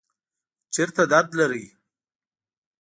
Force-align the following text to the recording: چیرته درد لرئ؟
چیرته 0.73 1.03
درد 1.11 1.29
لرئ؟ 1.37 1.65